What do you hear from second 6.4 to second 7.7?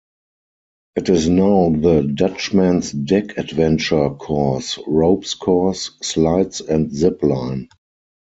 and zip line.